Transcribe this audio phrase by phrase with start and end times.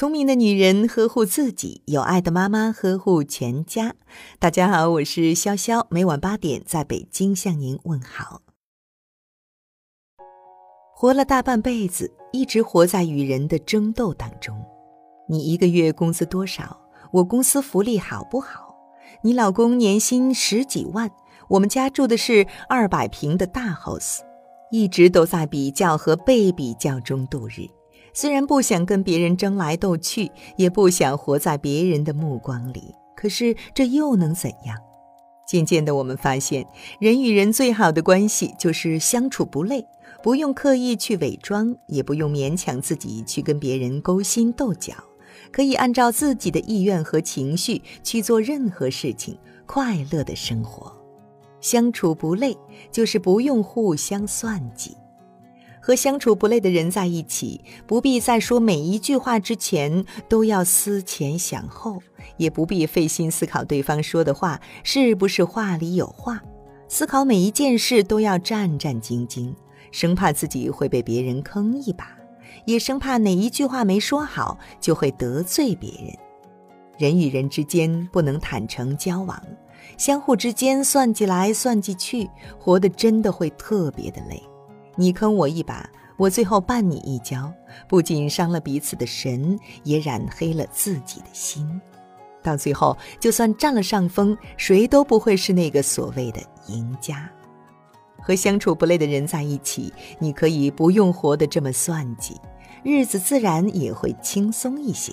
[0.00, 3.94] 聪明的女人呵护自己，有爱的妈妈呵护全家。
[4.38, 8.40] 大家好，我是潇潇，每晚八点在北京向您问好。
[10.96, 14.58] 活了大半辈子，一直活在与人的争斗当中。
[15.28, 16.80] 你一个月工资多少？
[17.12, 18.74] 我公司福利好不好？
[19.22, 21.10] 你老公年薪十几万，
[21.46, 24.20] 我们家住的是二百平的大 house，
[24.70, 27.68] 一直都在比较和被比较中度日。
[28.12, 34.76] 虽然不想跟别人争来斗去，也不想活在别人的目光里，可是这又能怎样？
[35.46, 36.64] 渐渐的，我们发现，
[37.00, 39.84] 人与人最好的关系就是相处不累，
[40.22, 44.94] 不用刻意去伪装，也不用勉强自己去跟别人勾心斗角，
[45.50, 50.96] 可以按照自己的意愿和情绪去做任何事情，快乐的生活。
[51.60, 52.56] 相处不累，
[52.92, 54.96] 就是不用互相算计。
[55.90, 62.00] 和相处不累的人在一起，不必在说每一句话之前都要思前想后，
[62.36, 66.40] 也不必费心思考对方说的话是不是话里有话，
[66.86, 69.52] 思考每一件事都要战战兢兢，
[69.90, 72.16] 生怕自己会被别人坑一把，
[72.66, 76.16] 也生怕哪一句话没说好就会得罪别人。
[76.98, 79.42] 人与人之间不能坦诚交往，
[79.98, 84.40] 相互之间算计来算计去，活得真的会特别的累。
[84.96, 87.52] 你坑我一把，我最后绊你一跤，
[87.88, 91.80] 不仅伤了彼此的神，也染黑了自己的心。
[92.42, 97.30] 到最后，就算占了上风，谁都不会是那个所谓的赢家。
[98.22, 102.38] 和相处不累的人在一起，你可以不用活得这么算计，
[102.82, 105.12] 日子自然也会轻松一些。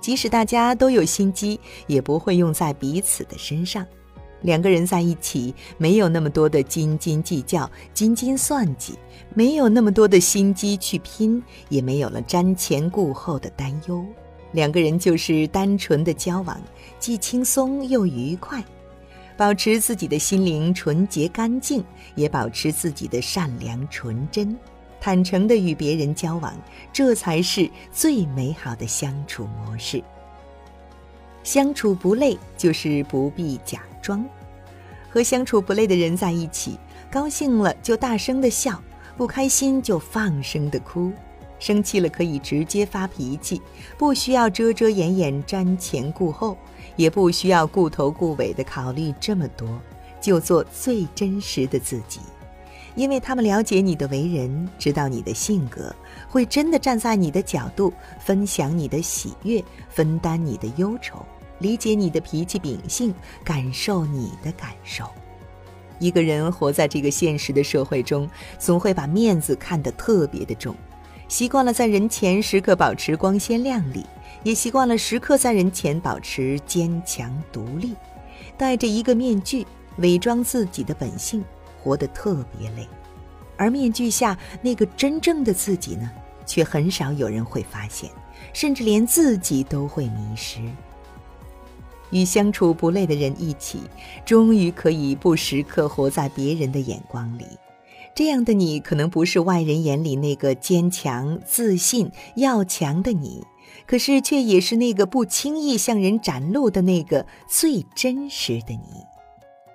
[0.00, 3.84] 即使大家都有心机，也不会用在彼此的身上。
[4.42, 8.94] 两个人在一起，没有那么多的斤斤计较、斤斤算计，
[9.34, 14.04] 没有那么多的心机去拼，也没有了瞻前顾后的担忧。
[14.52, 16.60] 两个人就是单纯的交往，
[16.98, 18.64] 既轻松又愉快，
[19.36, 21.84] 保持自己的心灵纯洁干净，
[22.14, 24.56] 也保持自己的善良纯真，
[25.00, 26.56] 坦诚的与别人交往，
[26.92, 30.02] 这才是最美好的相处模式。
[31.42, 33.82] 相处不累，就是不必假。
[34.00, 34.24] 装，
[35.10, 36.78] 和相处不累的人在一起，
[37.10, 38.80] 高兴了就大声的笑，
[39.16, 41.12] 不开心就放声的哭，
[41.58, 43.60] 生气了可以直接发脾气，
[43.96, 46.56] 不需要遮遮掩掩、瞻前顾后，
[46.96, 49.68] 也不需要顾头顾尾的考虑这么多，
[50.20, 52.20] 就做最真实的自己，
[52.94, 55.94] 因为他们了解你的为人，知道你的性格，
[56.28, 61.24] 会真的站在你的角度，分享你的喜悦，分担你的忧愁。
[61.60, 63.14] 理解你的脾气秉性，
[63.44, 65.04] 感受你的感受。
[65.98, 70.74] 一个人活在这个现实的社会中，总会把面子看得特别的重，
[71.26, 74.06] 习惯了在人前时刻保持光鲜亮丽，
[74.44, 77.94] 也习惯了时刻在人前保持坚强独立，
[78.56, 79.66] 戴着一个面具，
[79.96, 81.44] 伪装自己的本性，
[81.82, 82.86] 活得特别累。
[83.56, 86.08] 而面具下那个真正的自己呢，
[86.46, 88.08] 却很少有人会发现，
[88.52, 90.60] 甚至连自己都会迷失。
[92.10, 93.80] 与相处不累的人一起，
[94.24, 97.44] 终于可以不时刻活在别人的眼光里。
[98.14, 103.44] 这样的你，可能不是外人眼里那个坚强、自信、要强的你，
[103.86, 109.04] 可是却也是那个不轻易向人展露的那个最真实的你。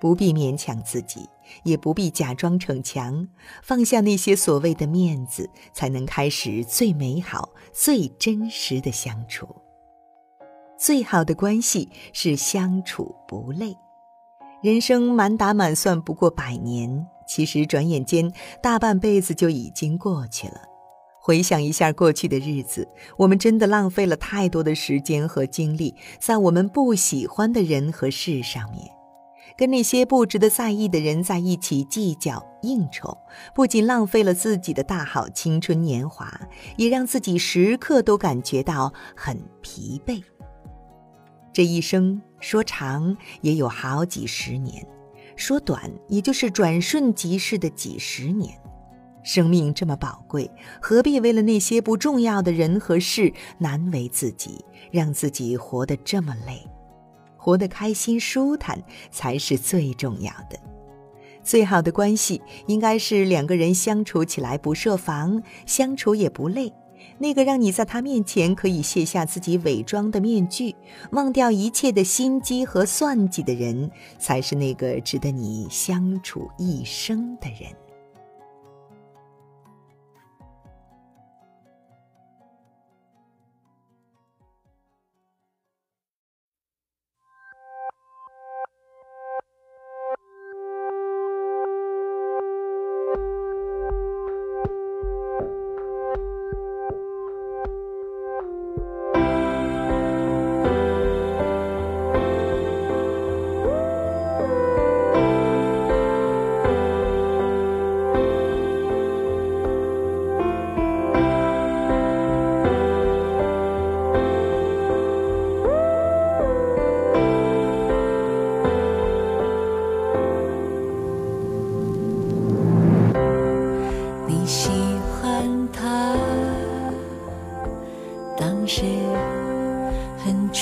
[0.00, 1.28] 不必勉强自己，
[1.62, 3.28] 也不必假装逞强，
[3.62, 9.46] 放下那些所谓的面子，才能开始最美好、最真实的相处。
[10.82, 13.76] 最好的关系是相处不累。
[14.64, 20.60] 人生满打满算不过百年，其实转眼间大半辈子就已经过去了。
[21.20, 28.90] 回想一下过去的日子，我们真的浪费了太多的时间和精力在我们不喜欢的人和事上面，
[29.56, 33.16] 跟那些不值得在意的人在一起计较应酬，
[33.54, 36.40] 不仅浪费了自己的大好青春年华，
[36.76, 40.20] 也让自己时刻都感觉到很疲惫。
[41.52, 44.86] 这一生说长也有好几十年，
[45.36, 48.58] 说短也就是转瞬即逝的几十年。
[49.22, 50.50] 生命这么宝贵，
[50.80, 56.66] 何必为了那些不重要的人和事难为自己，让自己活得这么累？
[57.36, 60.58] 活得开心舒坦才是最重要的。
[61.44, 66.72] 最好的关系应该是两个人相处起来不设防，相处也不累。
[67.18, 70.74] 那个让你在他面前可以卸下自己伪装的面具，
[71.12, 77.81] 忘掉一切的心机和算计的人，才是那个值得你相处一生的人。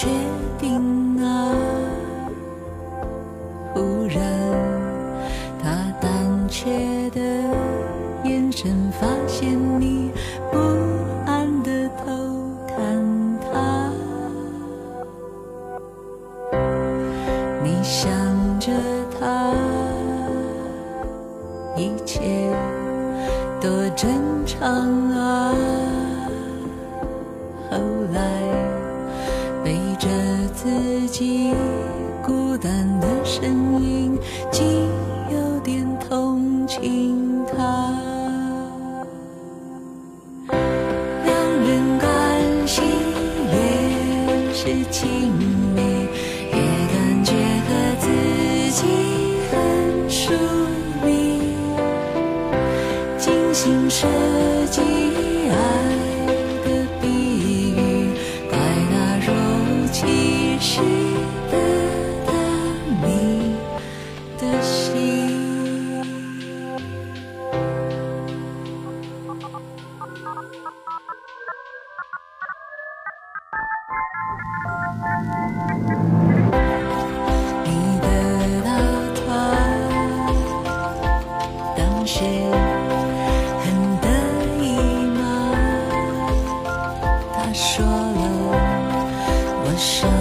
[0.00, 0.08] 确
[0.58, 1.54] 定啊，
[3.74, 4.18] 忽然
[5.62, 7.20] 他胆怯的
[8.24, 10.10] 眼神发现你
[10.50, 10.56] 不
[11.26, 12.16] 安的偷
[12.66, 13.92] 看他，
[17.62, 18.10] 你想
[18.58, 18.72] 着
[19.20, 19.52] 他，
[21.76, 22.50] 一切
[23.60, 24.08] 多正
[24.46, 24.66] 常
[25.10, 25.54] 啊。
[27.70, 27.76] 后
[28.14, 28.49] 来
[30.62, 30.68] 自
[31.08, 31.54] 己
[32.22, 32.70] 孤单
[33.00, 33.50] 的身
[33.82, 34.18] 影，
[34.52, 34.62] 竟
[35.32, 37.96] 有点同情他。
[41.24, 41.34] 两
[41.66, 42.08] 人关
[42.66, 42.82] 系
[43.46, 45.32] 越是亲
[45.74, 45.80] 密，
[46.52, 46.56] 越
[46.92, 47.32] 感觉
[47.64, 47.68] 和
[47.98, 48.06] 自
[48.70, 48.82] 己
[49.50, 50.34] 很疏
[51.06, 51.40] 离，
[53.16, 54.06] 精心设
[54.70, 54.82] 计
[55.48, 55.79] 爱。
[87.52, 87.90] 说了，
[89.62, 90.19] 我想我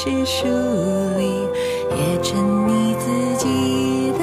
[0.00, 0.46] 是疏
[1.18, 1.42] 离，
[1.90, 4.22] 越沉溺自己的